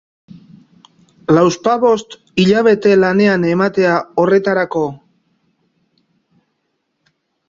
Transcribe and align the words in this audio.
Lauzpabost 1.37 2.15
hilabete 2.43 2.93
lanean 3.01 3.45
ematea 3.49 3.91
horretarako... 4.23 4.81